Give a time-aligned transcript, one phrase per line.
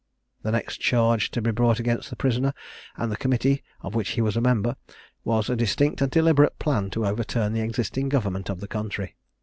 [0.41, 2.55] The next charge to be brought against the prisoner,
[2.97, 4.75] and the committee of which he was a member,
[5.23, 9.15] was a distinct and deliberate plan to overturn the existing government of the country.